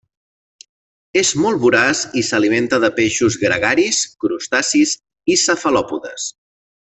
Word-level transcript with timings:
És 1.19 1.33
molt 1.41 1.59
voraç 1.65 2.01
i 2.21 2.23
s'alimenta 2.29 2.79
de 2.85 2.91
peixos 3.01 3.37
gregaris, 3.45 4.01
crustacis 4.25 4.97
i 5.35 5.39
cefalòpodes. 5.47 6.27